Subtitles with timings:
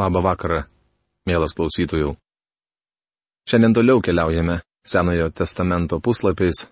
[0.00, 0.62] Labą vakarą,
[1.28, 2.14] mielas klausytojų.
[3.48, 6.62] Šiandien toliau keliaujame Senojo testamento puslapiais,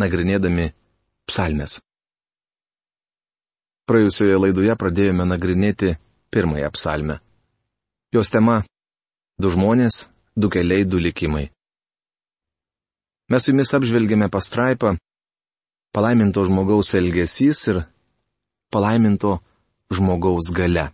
[0.00, 0.70] nagrinėdami
[1.28, 1.74] psalmes.
[3.84, 5.92] Praėjusioje laidoje pradėjome nagrinėti
[6.32, 7.18] pirmąją psalmę.
[8.16, 8.62] Jos tema-
[9.42, 10.06] du žmonės,
[10.36, 11.50] du keliai, du likimai.
[13.28, 14.96] Mes su jumis apžvelgėme pastraipą
[15.92, 17.84] palaiminto žmogaus elgesys ir
[18.72, 19.38] palaiminto
[19.92, 20.92] žmogaus gale.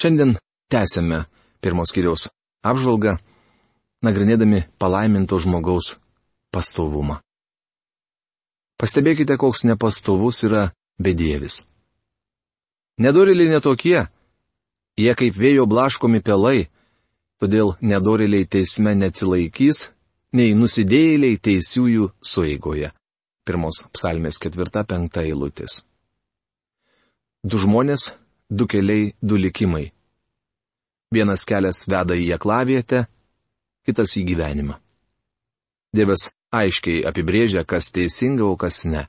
[0.00, 0.38] Šiandien
[0.68, 1.22] Tęsėme
[1.64, 2.26] pirmos kiriaus
[2.60, 3.16] apžvalgą,
[4.04, 5.94] nagrinėdami palaiminto žmogaus
[6.52, 7.22] pastovumą.
[8.78, 10.68] Pastebėkite, koks nepastovus yra
[11.00, 11.64] bedievis.
[13.00, 14.04] Nedoriliai netokie,
[14.98, 16.68] jie kaip vėjo blaškomi pelai,
[17.40, 19.88] todėl nedoriliai teisme neatsilaikys,
[20.36, 22.92] nei nusidėjėliai teisiųjų sueigoje.
[23.48, 25.82] Pirmos psalmės ketvirta penkta eilutės.
[27.42, 28.12] Du žmonės,
[28.50, 29.88] du keliai, du likimai.
[31.14, 33.06] Vienas kelias veda į aklavietę,
[33.88, 34.76] kitas į gyvenimą.
[35.96, 39.06] Dievas aiškiai apibrėžia, kas teisinga, o kas ne.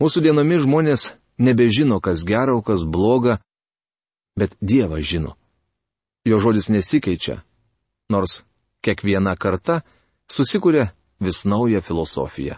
[0.00, 3.38] Mūsų dienomis žmonės nebežino, kas gera, o kas bloga,
[4.38, 5.34] bet Dievas žino.
[6.24, 7.42] Jo žodis nesikeičia,
[8.08, 8.42] nors
[8.84, 9.82] kiekviena karta
[10.30, 12.56] susikuria vis naują filosofiją.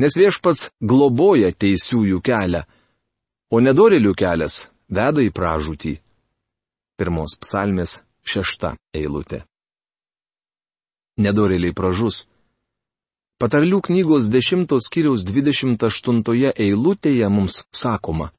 [0.00, 2.64] Nes viešpats globoja teisiųjų kelią,
[3.54, 5.92] o nedorelių kelias veda į pražūtį
[6.98, 9.42] pirmos psalmės šešta eilutė.
[11.18, 12.24] Nedorėliai pražus.
[13.38, 18.30] Patarlių knygos 10 skyriaus 28 eilutėje mums sakoma.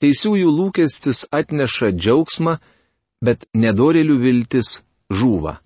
[0.00, 2.58] Teisiųjų lūkestis atneša džiaugsmą,
[3.24, 4.78] bet nedorėlių viltis
[5.08, 5.58] žūva.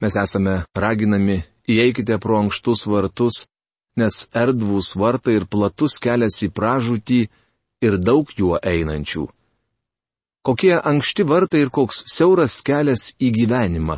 [0.00, 3.44] Mes esame raginami įeikite pro ankštus vartus,
[3.96, 7.20] nes erdvūs vartai ir platus kelias į pražūtį
[7.84, 9.26] ir daug juo einančių
[10.46, 13.96] kokie ankšti vartai ir koks siauras kelias į gyvenimą.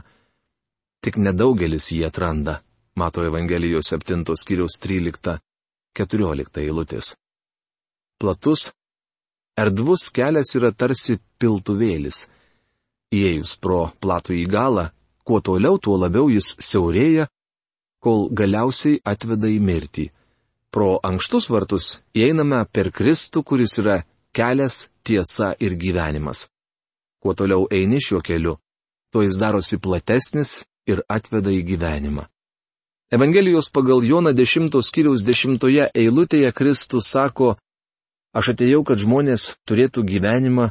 [1.05, 2.55] Tik nedaugelis jį atranda,
[2.97, 7.13] mato Evangelijos 7 skyriaus 13-14 eilutės.
[8.19, 8.71] Platus,
[9.61, 12.25] erdvus kelias yra tarsi piltuvėlis.
[13.15, 14.89] Įėjus pro platų į galą,
[15.25, 17.29] kuo toliau, tuo labiau jis siaurėja,
[18.01, 20.09] kol galiausiai atveda į mirtį.
[20.73, 24.03] Pro ankštus vartus įeiname per Kristų, kuris yra
[24.37, 26.47] kelias, tiesa ir gyvenimas.
[27.23, 28.59] Kuo toliau eini šiuo keliu,
[29.11, 32.27] tuo jis darosi platesnis ir atveda į gyvenimą.
[33.11, 35.65] Evangelijos pagal Joną 10 skyriaus 10
[35.97, 37.57] eilutėje Kristus sako,
[38.37, 40.69] aš atėjau, kad žmonės turėtų gyvenimą,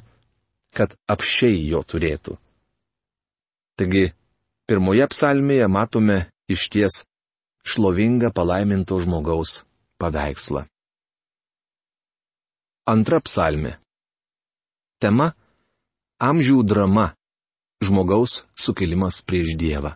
[0.78, 2.38] kad apšiai jo turėtų.
[3.78, 4.14] Taigi,
[4.70, 6.20] pirmoje psalmėje matome
[6.50, 7.06] iš ties
[7.66, 9.64] šlovingą palaiminto žmogaus
[9.98, 10.68] paveikslą.
[12.88, 13.76] Antra psalmė.
[14.98, 15.32] Tema-
[16.30, 17.14] amžių drama-
[17.86, 19.94] žmogaus sukilimas prieš Dievą.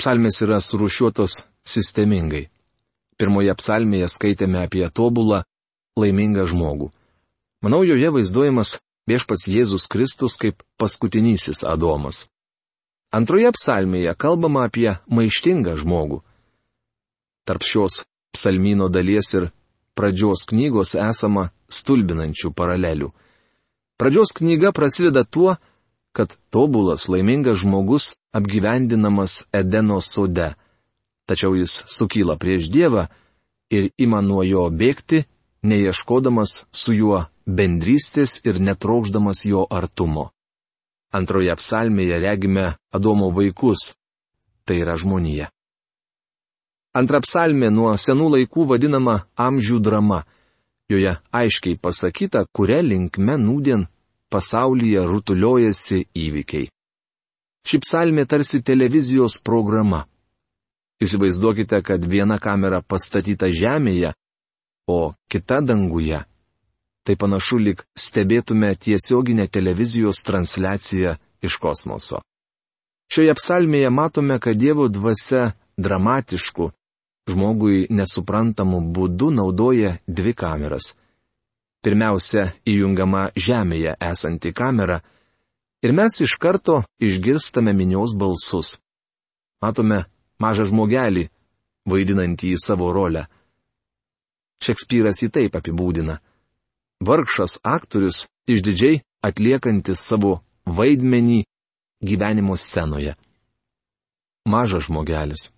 [0.00, 2.48] Psalmės yra surušiuotos sistemingai.
[3.18, 5.42] Pirmoje psalmėje skaitėme apie tobulą,
[5.98, 6.88] laimingą žmogų.
[7.62, 8.78] Manau, joje vaizduojamas
[9.10, 12.28] viešpats Jėzus Kristus kaip paskutinysis Adomas.
[13.12, 16.22] Antroje psalmėje kalbama apie maištingą žmogų.
[17.44, 19.50] Tarp šios psalmino dalies ir
[19.96, 23.10] pradžios knygos esama stulbinančių paralelių.
[23.98, 25.56] Pradžios knyga prasideda tuo,
[26.12, 30.54] kad tobulas laimingas žmogus apgyvendinamas Edeno sode,
[31.26, 33.08] tačiau jis sukyla prieš Dievą
[33.70, 35.24] ir ima nuo jo bėgti,
[35.62, 40.30] neieškodamas su juo bendrystės ir netraukdamas jo artumo.
[41.12, 43.94] Antroje psalmėje regime Adomo vaikus-
[44.64, 45.48] tai yra žmonija.
[46.92, 50.24] Antra psalmė nuo senų laikų vadinama amžių drama.
[50.88, 53.84] Joje aiškiai pasakyta, kuria linkme nūdien
[54.32, 56.70] pasaulyje rutuliojasi įvykiai.
[57.68, 60.06] Ši psalmė tarsi televizijos programa.
[61.04, 64.14] Įsivaizduokite, kad viena kamera pastatyta žemėje,
[64.88, 66.22] o kita danguje.
[67.04, 71.14] Tai panašu, lik stebėtume tiesioginę televizijos transliaciją
[71.44, 72.22] iš kosmoso.
[73.12, 76.72] Šioje psalmėje matome, kad Dievo dvasia dramatišku,
[77.28, 80.94] žmogui nesuprantamu būdu naudoja dvi kameras.
[81.84, 84.98] Pirmiausia, įjungama žemėje esanti kamera
[85.82, 88.78] ir mes iš karto išgirstame minios balsus.
[89.62, 90.04] Matome
[90.42, 91.28] mažą žmogelį,
[91.86, 93.26] vaidinantį savo rolę.
[94.62, 96.18] Šekspyras į taip apibūdina.
[97.06, 101.44] Vargšas aktorius išdidžiai atliekantis savo vaidmenį
[102.02, 103.14] gyvenimo scenoje.
[104.48, 105.52] Mažas žmogelis.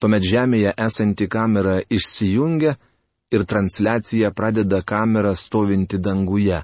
[0.00, 2.76] Tuomet žemėje esanti kamera išsijungia
[3.32, 6.62] ir transliacija pradeda kamera stovinti danguje,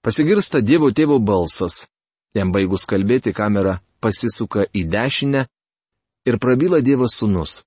[0.00, 1.84] Pasigirsta Dievo tėvo balsas.
[2.32, 5.42] Jam baigus kalbėti, kamera pasisuka į dešinę
[6.24, 7.58] ir prabyla Dievas sunus.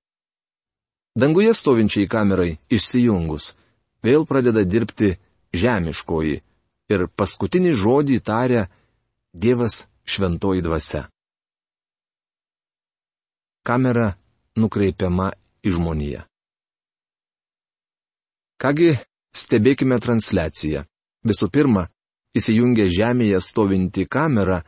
[1.14, 3.52] Danguje stovinčiai kamerai išsijungus,
[4.02, 5.12] vėl pradeda dirbti
[5.54, 6.40] žemiškoji
[6.90, 8.66] ir paskutinį žodį taria
[9.30, 11.04] Dievas šventoji dvasia.
[13.62, 14.10] Kamera
[14.58, 15.32] nukreipiama
[15.64, 16.22] į žmoniją.
[18.60, 18.94] Kągi,
[19.34, 20.84] stebėkime transliaciją.
[21.24, 21.88] Visų pirma,
[22.36, 24.62] įsijungia žemėje stovinti kamera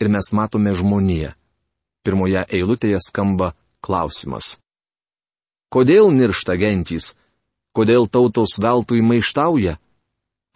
[0.00, 1.34] ir mes matome žmoniją.
[2.04, 3.52] Pirmoje eilutėje skamba
[3.84, 4.56] klausimas.
[5.70, 7.12] Kodėl niršta gentys?
[7.76, 9.76] Kodėl tautos veltui maištauja?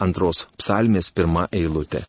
[0.03, 2.03] Antros psalmės pirma eilutė.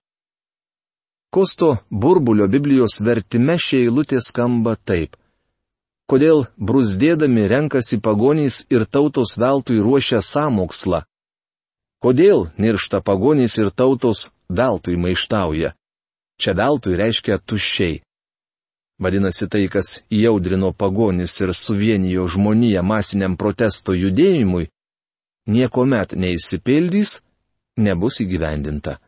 [1.30, 5.20] Kosto burbulio Biblijos vertime šie eilutė skamba taip.
[6.06, 11.02] Kodėl brusdėdami renkasi pagonys ir tautos veltui ruošia samokslą?
[11.98, 15.74] Kodėl niršta pagonys ir tautos veltui maištauja?
[16.38, 18.04] Čia veltui reiškia tuščiai.
[19.02, 24.70] Vadinasi, tai, kas įaudrino pagonis ir suvienijo žmoniją masiniam protesto judėjimui,
[25.50, 27.18] niekuomet neįsipildys,
[27.82, 29.00] nebus įgyvendinta.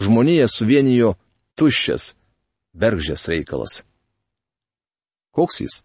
[0.00, 1.16] Žmonija suvienijo
[1.58, 2.14] tuščias,
[2.72, 3.82] bergžės reikalas.
[5.36, 5.82] Koks jis?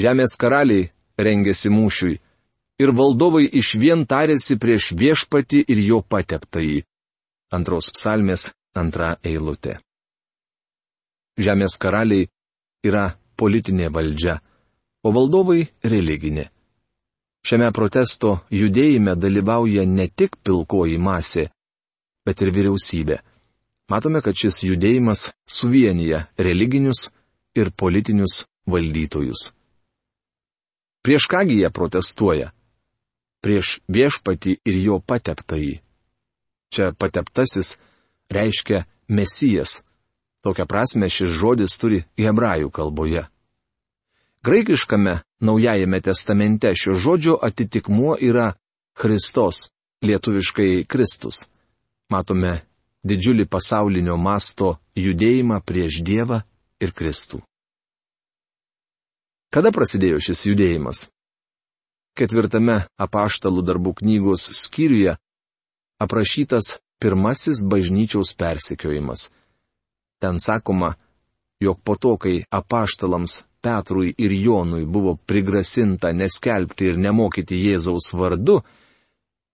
[0.00, 0.88] Žemės karaliai
[1.18, 2.18] rengėsi mūšiui
[2.82, 6.82] ir valdovai iš vien tarėsi prieš viešpati ir jo pateptąjį.
[7.54, 9.78] Antros psalmės antra eilutė.
[11.38, 12.26] Žemės karaliai
[12.86, 13.06] yra
[13.38, 14.40] politinė valdžia,
[15.06, 16.48] o valdovai religinė.
[17.44, 21.50] Šiame protesto judėjime dalyvauja ne tik pilkoji masė,
[22.26, 23.18] bet ir vyriausybė.
[23.92, 27.10] Matome, kad šis judėjimas suvienyje religinius
[27.54, 29.52] ir politinius valdytojus.
[31.04, 32.52] Prieš kągi jie protestuoja?
[33.44, 35.76] Prieš viešpatį ir jo pateptąjį.
[36.72, 37.76] Čia pateptasis
[38.32, 39.82] reiškia mesijas,
[40.44, 43.22] Tokią prasme šis žodis turi hebrajų kalboje.
[44.44, 48.52] Graikiškame Naujajame testamente šio žodžio atitikmuo yra
[48.96, 49.56] Kristos,
[50.04, 51.44] lietuviškai Kristus.
[52.12, 52.52] Matome
[53.04, 56.40] didžiulį pasaulinio masto judėjimą prieš Dievą
[56.80, 57.42] ir Kristų.
[59.54, 61.00] Kada prasidėjo šis judėjimas?
[62.18, 65.12] Ketvirtame apaštalų darbų knygos skyriuje
[66.02, 69.28] aprašytas pirmasis bažnyčiaus persekiojimas.
[70.18, 70.96] Ten sakoma,
[71.62, 78.58] jog po to, kai apaštalams Petrui ir Jonui buvo prigrasinta neskelbti ir nemokyti Jėzaus vardu,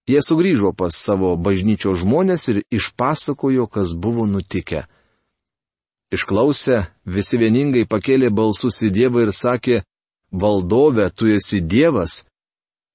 [0.08, 4.86] jie sugrįžo pas savo bažnyčio žmonės ir išpasakojo, kas buvo nutikę.
[6.10, 9.82] Išklausę, visi vieningai pakėlė balsus į Dievą ir sakė,
[10.32, 12.24] Valdove, tu esi Dievas.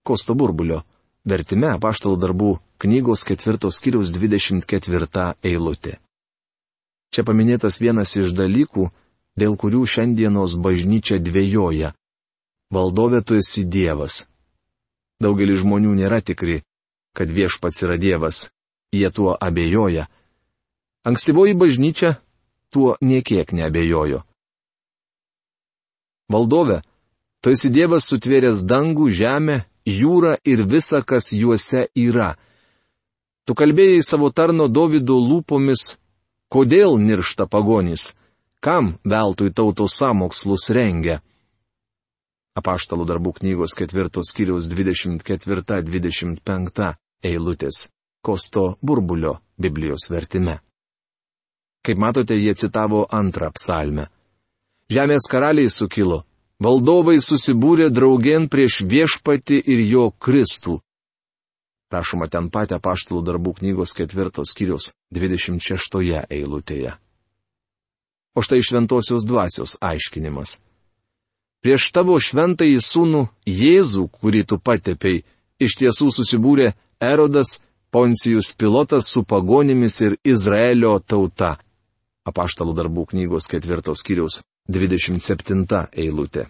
[0.04, 0.84] Kosto burbulio.
[1.26, 5.98] Vertime apaštalų darbų knygos ketvirtos kiriaus 24 eilutė.
[7.12, 8.88] Čia paminėtas vienas iš dalykų,
[9.36, 11.92] dėl kurių šiandienos bažnyčia dvėjoja.
[12.72, 14.26] Valdovė tu esi Dievas.
[15.20, 16.62] Daugelis žmonių nėra tikri,
[17.16, 18.50] kad viešpats yra Dievas,
[18.94, 20.08] jie tuo abejoja.
[21.06, 22.18] Ankstyvoji bažnyčia
[22.70, 24.24] tuo niekiek neabejojo.
[26.30, 26.82] Valdove,
[27.46, 32.32] tu esi Dievas sutvėręs dangų, žemę, jūrą ir visa, kas juose yra.
[33.46, 35.92] Tu kalbėjai savo tarno Davido lūpomis,
[36.56, 38.14] Kodėl niršta pagonys?
[38.62, 41.20] Kam veltui tautos samokslus rengia?
[42.56, 47.90] Apaštalų darbų knygos ketvirtos kiriaus 24-25 eilutės.
[48.26, 50.60] Kosto burbulio Biblijos vertime.
[51.86, 54.08] Kaip matote, jie citavo antrą psalmę.
[54.90, 56.26] Žemės karaliai sukilo,
[56.62, 60.80] valdovai susibūrė draugien prieš viešpati ir jo Kristų.
[61.92, 66.96] Rašoma ten pat apaštalų darbų knygos ketvirtos skyrius 26 eilutėje.
[68.36, 70.58] O štai šventosios dvasios aiškinimas.
[71.64, 75.24] Prieš tavo šventąjį sūnų Jėzų, kurį tu patepiai,
[75.58, 77.60] iš tiesų susibūrė Erodas,
[77.96, 81.56] Poncijus Pilotas su pagonimis ir Izraelio tauta.
[82.28, 86.48] Apaštalų darbų knygos ketvirtos skyrius 27 eilutė.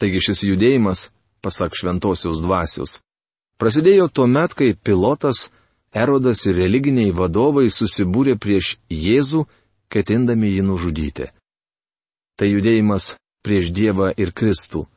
[0.00, 1.08] Taigi šis judėjimas,
[1.42, 2.98] pasak šventosios dvasios,
[3.58, 5.50] Prasidėjo tuo met, kai pilotas,
[5.94, 9.44] erodas ir religiniai vadovai susibūrė prieš Jėzų,
[9.92, 11.30] ketindami jį nužudyti.
[12.34, 13.14] Tai judėjimas
[13.46, 14.88] prieš Dievą ir Kristų.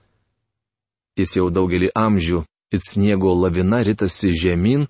[1.17, 4.87] Jis jau daugelį amžių it sniego lavina ritasi žemyn,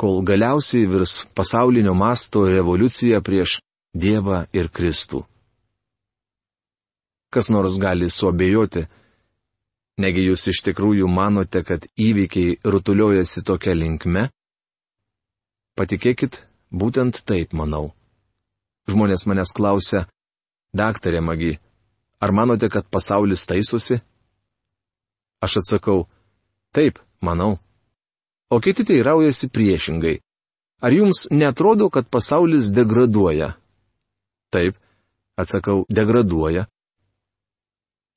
[0.00, 3.60] kol galiausiai virs pasaulinio masto revoliucija prieš
[3.92, 5.26] Dievą ir Kristų.
[7.30, 8.86] Kas nors gali suabejoti,
[10.00, 14.28] Negi jūs iš tikrųjų manote, kad įvykiai rutuliojasi tokia linkme?
[15.76, 16.38] Patikėkit,
[16.72, 17.90] būtent taip manau.
[18.88, 20.06] Žmonės manęs klausia,
[20.72, 21.52] daktarė Magi,
[22.20, 24.00] ar manote, kad pasaulis taisosi?
[25.44, 26.06] Aš atsakau,
[26.72, 27.58] taip, manau.
[28.50, 30.16] O kiti teiraujasi priešingai.
[30.80, 33.52] Ar jums netrodo, kad pasaulis degraduoja?
[34.50, 34.80] Taip,
[35.36, 36.64] atsakau, degraduoja.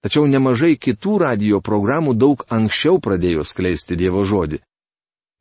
[0.02, 4.58] Tačiau nemažai kitų radio programų daug anksčiau pradėjo skleisti Dievo žodį.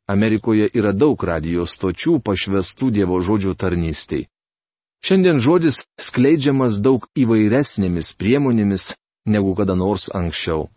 [0.06, 4.28] Amerikoje yra daug radio stočių pašvestų Dievo žodžio tarnystei.
[5.02, 8.92] Šiandien žodis skleidžiamas daug įvairesnėmis priemonėmis
[9.26, 10.68] negu kada nors anksčiau.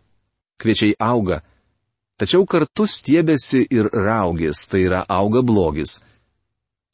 [0.59, 1.39] Kviečiai auga,
[2.17, 5.99] tačiau kartu stiebėsi ir raugės, tai yra auga blogis.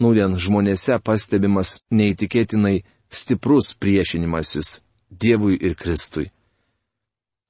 [0.03, 6.31] Nūdien žmonėse pastebimas neįtikėtinai stiprus priešinimasis Dievui ir Kristui.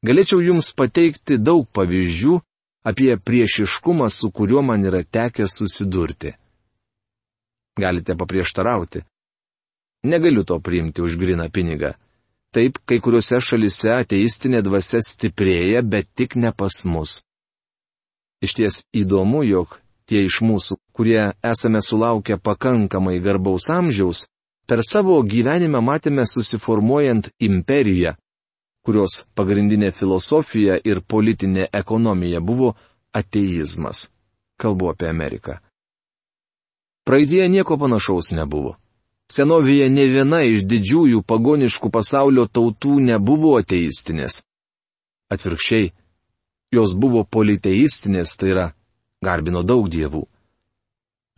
[0.05, 2.37] Galėčiau Jums pateikti daug pavyzdžių
[2.85, 6.31] apie priešiškumą, su kuriuo man yra tekę susidurti.
[7.79, 9.01] Galite paprieštarauti.
[10.03, 11.93] Negaliu to priimti už griną pinigą.
[12.53, 17.17] Taip, kai kuriuose šalise ateistinė dvasia stiprėja, bet tik ne pas mus.
[18.45, 24.23] Iš ties įdomu, jog tie iš mūsų, kurie esame sulaukę pakankamai garbaus amžiaus,
[24.69, 28.13] per savo gyvenimą matėme susiformuojant imperiją,
[28.85, 32.75] kurios pagrindinė filosofija ir politinė ekonomija buvo
[33.13, 34.09] ateizmas.
[34.61, 35.57] Kalbu apie Ameriką.
[37.05, 38.75] Praeitie nieko panašaus nebuvo.
[39.29, 44.43] Senovėje ne viena iš didžiųjų pagoniškų pasaulio tautų nebuvo ateistinės.
[45.33, 45.91] Atvirkščiai,
[46.77, 48.65] jos buvo politeistinės, tai yra,
[49.25, 50.23] garbino daug dievų.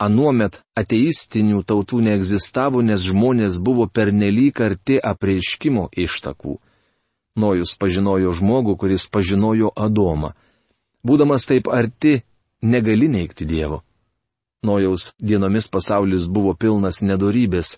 [0.03, 6.59] Anuomet ateistinių tautų neegzistavo, nes žmonės buvo pernelyg arti apreiškimo ištakų.
[7.37, 10.33] Nojus pažinojo žmogų, kuris pažinojo Adomą.
[11.05, 12.23] Būdamas taip arti,
[12.61, 13.83] negali neikti Dievo.
[14.65, 17.77] Nojaus dienomis pasaulis buvo pilnas nedorybės,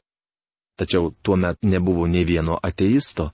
[0.80, 3.30] tačiau tuo met nebuvo ne vieno ateisto.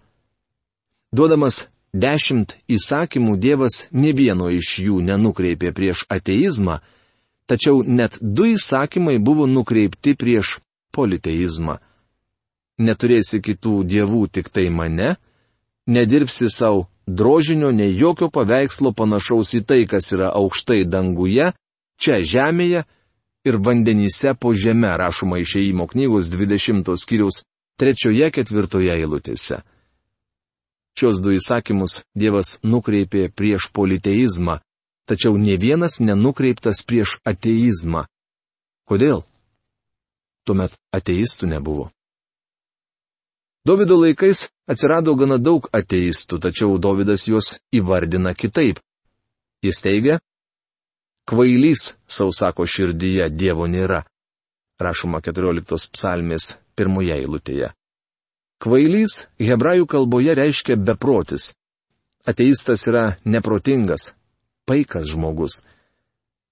[1.14, 6.82] Duodamas dešimt įsakymų Dievas ne vieno iš jų nenukreipė prieš ateizmą,
[7.46, 10.58] tačiau net du įsakymai buvo nukreipti prieš
[10.92, 11.78] politeizmą.
[12.82, 15.16] Neturėsi kitų dievų tik tai mane,
[15.88, 21.52] nedirbsi savo drožinio, nei jokio paveikslo panašaus į tai, kas yra aukštai danguje,
[22.02, 22.84] čia žemėje
[23.46, 27.44] ir vandenyse po žeme rašoma išeimo knygos 20 skyriaus
[27.82, 29.62] 3-4 eilutėse.
[30.96, 34.62] Šios du įsakymus Dievas nukreipė prieš politeizmą,
[35.06, 38.06] tačiau ne vienas nenukreiptas prieš ateizmą.
[38.88, 39.26] Kodėl?
[40.48, 41.90] Tuomet ateistų nebuvo.
[43.66, 48.78] Davido laikais atsirado gana daug ateistų, tačiau Davidas juos įvardina kitaip.
[49.66, 50.20] Jis teigia,
[51.26, 54.04] Kvailys, sausako širdyje, Dievo nėra.
[54.78, 57.72] Rašoma 14 psalmės pirmoje eilutėje.
[58.62, 61.50] Kvailys hebrajų kalboje reiškia beprotis.
[62.30, 64.12] Ateistas yra neprotingas,
[64.70, 65.64] paikas žmogus.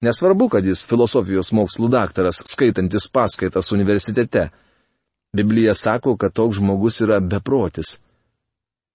[0.03, 4.49] Nesvarbu, kad jis filosofijos mokslų daktaras, skaitantis paskaitas universitete.
[5.33, 7.97] Biblija sako, kad toks žmogus yra beprotis.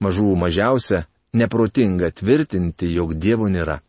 [0.05, 1.03] Mažų mažiausia,
[1.35, 3.81] neprotinga tvirtinti, jog Dievo nėra.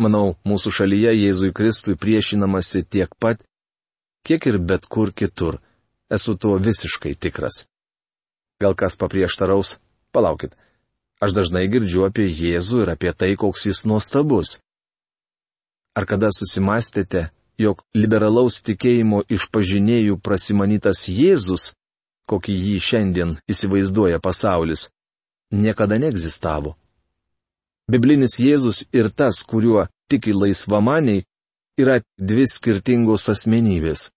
[0.00, 3.42] Manau, mūsų šalyje Jėzui Kristui priešinamasi tiek pat,
[4.24, 5.60] kiek ir bet kur kitur.
[6.08, 7.66] Esu tuo visiškai tikras.
[8.62, 9.76] Gal kas paprieštaraus,
[10.12, 10.54] palaukit,
[11.20, 14.56] aš dažnai girdžiu apie Jėzų ir apie tai, koks jis nuostabus.
[15.98, 21.72] Ar kada susimastėte, jog liberalaus tikėjimo išpažinėjų prasimanytas Jėzus,
[22.30, 24.88] kokį jį šiandien įsivaizduoja pasaulis,
[25.50, 26.76] niekada neegzistavo?
[27.88, 31.24] Biblinis Jėzus ir tas, kuriuo tiki laisvamaniai,
[31.80, 34.10] yra dvi skirtingos asmenybės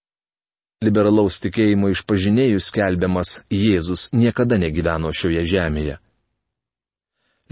[0.81, 6.00] liberalaus tikėjimo išpažinėjų skelbiamas Jėzus niekada negyveno šioje žemėje.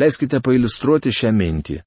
[0.01, 1.77] Leiskite pailustruoti šią mintį.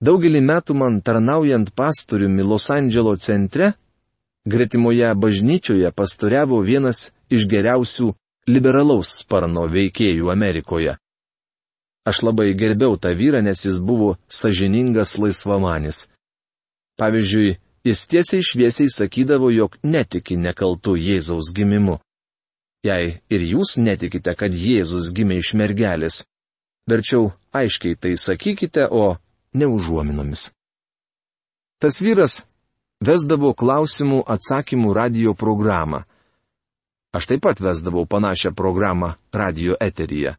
[0.00, 3.74] Daugelį metų man tarnaujant pastoriumi Los Andželo centre,
[4.48, 8.12] gretimoje bažnyčioje pastoriavo vienas iš geriausių
[8.48, 10.96] liberalaus sparno veikėjų Amerikoje.
[12.08, 16.06] Aš labai gerbiau tą vyrą, nes jis buvo sažiningas laisvamanis.
[16.96, 21.96] Pavyzdžiui, Jis tiesiai šviesiai sakydavo, jog netiki nekaltų Jėzaus gimimu.
[22.84, 26.18] Jei ir jūs netikite, kad Jėzus gimė iš mergelės,
[26.88, 29.16] verčiau aiškiai tai sakykite, o
[29.54, 30.50] ne užuominomis.
[31.80, 32.42] Tas vyras
[33.00, 36.04] vesdavo klausimų atsakymų radio programą.
[37.16, 40.36] Aš taip pat vesdavau panašią programą radio eteryje.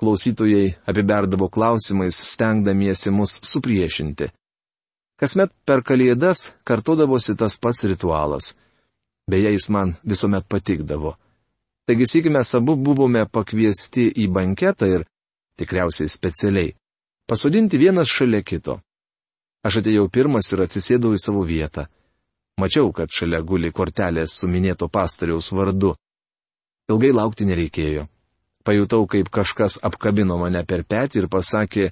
[0.00, 4.30] Klausytojai apiberdavo klausimais, stengdamiesi mus supriešinti.
[5.20, 8.54] Kasmet per kalėdas kartodavosi tas pats ritualas.
[9.28, 11.16] Beje, jis man visuomet patikdavo.
[11.84, 15.04] Taigi sėkime abu buvome pakviesti į banketą ir,
[15.60, 16.72] tikriausiai specialiai,
[17.30, 18.80] pasodinti vienas šalia kito.
[19.62, 21.86] Aš atėjau pirmas ir atsisėdau į savo vietą.
[22.58, 25.94] Mačiau, kad šalia guli kortelės su minėto pastoriaus vardu.
[26.90, 28.08] Ilgai laukti nereikėjo.
[28.66, 31.86] Pajutau, kaip kažkas apkabino mane per petį ir pasakė,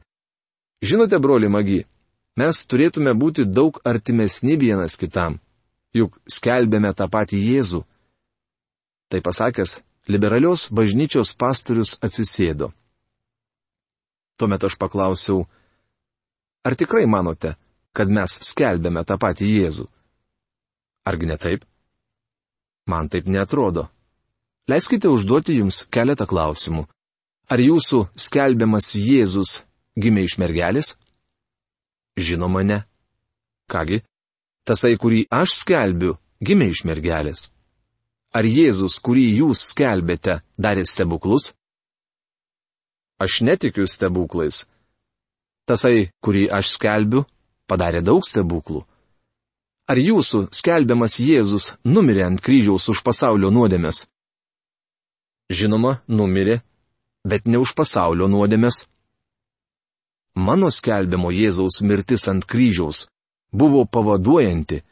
[0.82, 1.80] Žinote, broli magi,
[2.38, 5.40] mes turėtume būti daug artimesni vienas kitam,
[5.94, 7.80] juk skelbėme tą patį Jėzų.
[9.10, 12.70] Tai pasakęs, liberalios bažnyčios pastorius atsisėdo.
[14.38, 15.46] Tuomet aš paklausiau,
[16.66, 17.56] ar tikrai manote,
[17.92, 19.86] kad mes skelbėme tą patį Jėzų?
[21.10, 21.64] Argi ne taip?
[22.86, 23.88] Man taip netrodo.
[24.68, 26.84] Leiskite užduoti jums keletą klausimų.
[27.48, 29.62] Ar jūsų skelbiamas Jėzus
[29.96, 30.94] gimė iš mergelės?
[32.18, 32.82] Žinoma, ne.
[33.72, 34.02] Kągi,
[34.68, 37.48] tasai, kurį aš skelbiu, gimė iš mergelės.
[38.36, 41.54] Ar Jėzus, kurį jūs skelbėte, darė stebuklus?
[43.18, 44.62] Aš netikiu stebuklais.
[45.66, 47.24] Tasai, kurį aš skelbiu,
[47.66, 48.84] padarė daug stebuklų.
[49.88, 54.04] Ar jūsų skelbiamas Jėzus numirė ant kryžiaus už pasaulio nuodėmės?
[55.50, 56.60] Žinoma, numirė,
[57.24, 58.84] bet ne už pasaulio nuodėmės.
[60.36, 63.08] Mano skelbiamo Jėzaus mirtis ant kryžiaus
[63.50, 64.82] buvo pavaduojanti,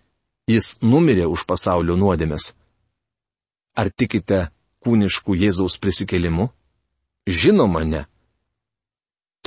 [0.49, 2.51] jis numirė už pasaulio nuodėmės.
[3.77, 4.49] Ar tikite
[4.83, 6.49] kūniškų Jėzaus prisikelimu?
[7.29, 8.07] Žinoma, ne.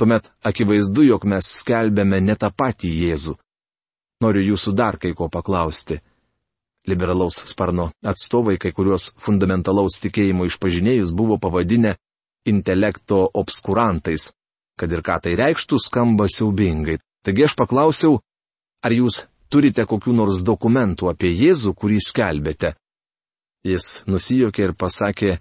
[0.00, 3.36] Tuomet akivaizdu, jog mes skelbėme ne tą patį Jėzų.
[4.24, 6.00] Noriu jūsų dar kai ko paklausti.
[6.88, 11.98] Liberalaus sparno atstovai kai kuriuos fundamentalaus tikėjimo išpažinėjus buvo pavadinę
[12.48, 14.30] intelekto obskurantais
[14.80, 16.96] kad ir ką tai reikštų, skamba siaubingai.
[17.24, 18.16] Taigi aš paklausiau,
[18.80, 22.72] ar jūs turite kokiu nors dokumentų apie Jėzų, kurį skelbėte?
[23.68, 25.34] Jis nusijokė ir pasakė,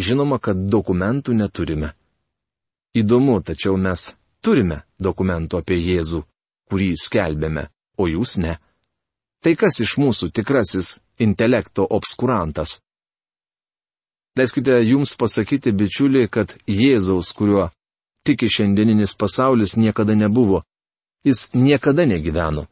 [0.00, 1.92] žinoma, kad dokumentų neturime.
[2.96, 4.10] Įdomu, tačiau mes
[4.42, 6.24] turime dokumentų apie Jėzų,
[6.70, 8.56] kurį skelbėme, o jūs ne.
[9.40, 12.80] Tai kas iš mūsų tikrasis intelekto obskurantas?
[14.38, 17.70] Leiskite jums pasakyti, bičiuliai, kad Jėzaus, kuriuo
[18.26, 20.62] tiki šiandieninis pasaulis niekada nebuvo.
[21.24, 22.66] Jis niekada negyveno.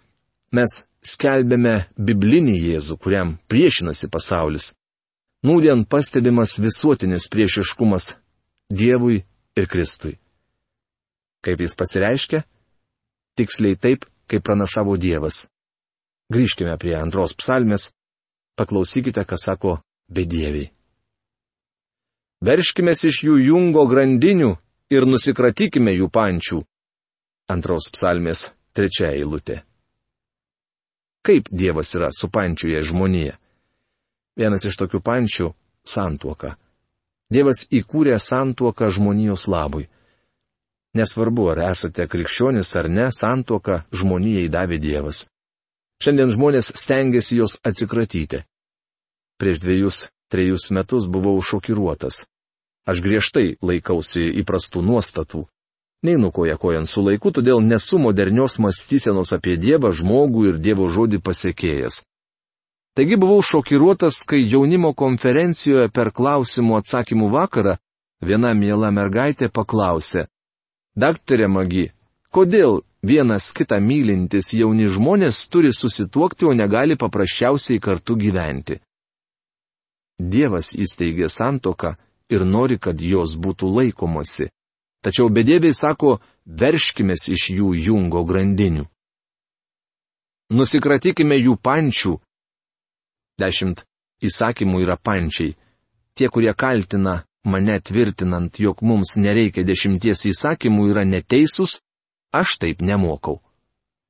[0.52, 4.72] Mes skelbėme biblinį Jėzų, kuriam priešinasi pasaulis.
[5.46, 8.16] Nūdien pastebimas visuotinis priešiškumas
[8.68, 9.22] Dievui
[9.58, 10.16] ir Kristui.
[11.44, 12.42] Kaip jis pasireiškia?
[13.38, 15.46] Tiksliai taip, kaip pranašavo Dievas.
[16.32, 17.90] Grįžkime prie antros psalmės,
[18.58, 19.78] paklausykite, ką sako
[20.12, 20.68] bedieviai.
[22.44, 24.52] Verškime iš jų jungo grandinių
[24.94, 26.60] ir nusikratykime jų pančių.
[27.50, 29.62] Antros psalmės trečia eilutė.
[31.24, 33.34] Kaip Dievas yra supančiuje žmonėje?
[34.38, 35.48] Vienas iš tokių pančių-
[35.94, 36.56] santuoka.
[37.28, 39.88] Dievas įkūrė santuoką žmonijos labui.
[40.96, 45.26] Nesvarbu, ar esate krikščionis ar ne, santuoką žmonijai davė Dievas.
[46.00, 48.44] Šiandien žmonės stengiasi jos atsikratyti.
[49.38, 49.98] Prieš dviejus,
[50.32, 52.24] trejus metus buvau šokiruotas.
[52.88, 55.44] Aš griežtai laikausi įprastų nuostatų.
[56.08, 61.20] Neinu koja kojant su laiku, todėl nesu modernios mąstysenos apie Dievą, žmogų ir Dievo žodį
[61.20, 62.04] pasiekėjas.
[62.98, 67.76] Taigi buvau šokiruotas, kai jaunimo konferencijoje per klausimų atsakymų vakarą
[68.26, 70.24] viena miela mergaitė paklausė.
[70.98, 71.84] Daktarė Magi,
[72.34, 78.80] kodėl vienas kitą mylintis jauni žmonės turi susituokti, o negali paprasčiausiai kartu gyventi?
[80.18, 81.94] Dievas įsteigė santoką
[82.34, 84.50] ir nori, kad jos būtų laikomasi.
[85.06, 86.18] Tačiau bedėbiai sako,
[86.50, 88.90] verškimės iš jų jungo grandinių.
[90.50, 92.18] Nusikratykime jų pančių.
[93.38, 93.84] Dešimt
[94.24, 95.54] įsakymų yra pančiai.
[96.14, 101.78] Tie, kurie kaltina mane tvirtinant, jog mums nereikia dešimties įsakymų, yra neteisūs,
[102.34, 103.38] aš taip nemokau.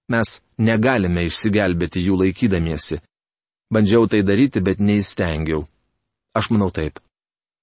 [0.09, 3.03] Mes negalime išsigelbėti jų laikydamiesi.
[3.69, 5.67] Bandžiau tai daryti, bet neįstengiau.
[6.33, 7.03] Aš manau taip.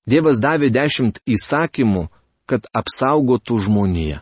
[0.06, 2.06] Dievas davė dešimt įsakymų,
[2.46, 4.22] kad apsaugotų žmoniją.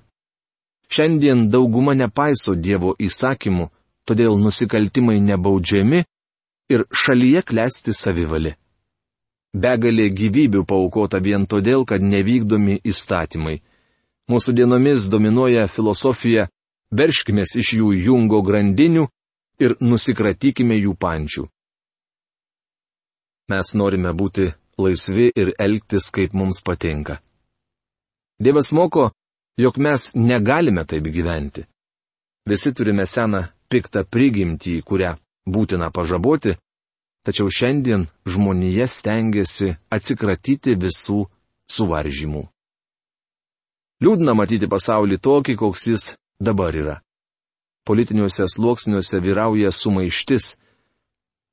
[0.87, 3.67] Šiandien dauguma nepaiso Dievo įsakymų,
[4.07, 6.05] todėl nusikaltimai nebaudžiami
[6.69, 8.53] ir šalyje klesti savivali.
[9.53, 13.59] Begalė gyvybių paukota vien todėl, kad nevykdomi įstatymai.
[14.31, 16.47] Mūsų dienomis dominuoja filosofija
[16.91, 19.05] verškimės iš jų jungo grandinių
[19.61, 21.45] ir nusikratykime jų pančių.
[23.51, 24.47] Mes norime būti
[24.79, 27.19] laisvi ir elgtis, kaip mums patinka.
[28.39, 29.11] Dievas moko,
[29.59, 31.67] jog mes negalime taip gyventi.
[32.49, 35.13] Visi turime seną piktą prigimtį, kurią
[35.45, 36.55] būtina pažaboti,
[37.23, 41.23] tačiau šiandien žmonija stengiasi atsikratyti visų
[41.71, 42.43] suvaržymų.
[44.03, 46.97] Liūdna matyti pasaulį tokį, koks jis dabar yra.
[47.87, 50.55] Politiniuose sluoksniuose vyrauja sumaištis,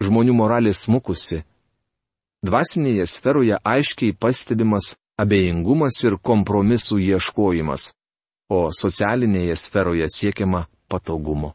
[0.02, 1.44] žmonių moralė smukusi.
[2.46, 7.90] Dvasinėje sferoje aiškiai pastebimas abejingumas ir kompromisų ieškojimas,
[8.48, 11.54] o socialinėje sferoje siekiama patogumo.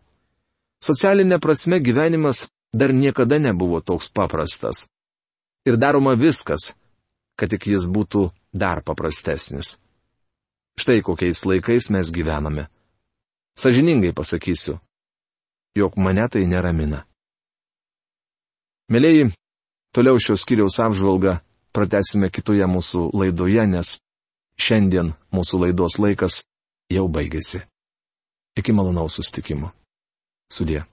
[0.86, 4.86] Socialinė prasme gyvenimas dar niekada nebuvo toks paprastas.
[5.66, 6.76] Ir daroma viskas,
[7.40, 9.80] kad tik jis būtų dar paprastesnis.
[10.78, 12.68] Štai kokiais laikais mes gyvename.
[13.58, 14.76] Sažiningai pasakysiu,
[15.80, 17.06] jog mane tai neramina.
[18.92, 19.32] Mėlyji,
[19.96, 21.40] toliau šios kiriaus apžvalgą
[21.74, 23.96] pratesime kitoje mūsų laidoje, nes
[24.62, 26.44] šiandien mūsų laidos laikas
[26.94, 27.64] jau baigėsi.
[28.60, 29.72] Iki malonaus sustikimo.
[30.52, 30.86] Sudė.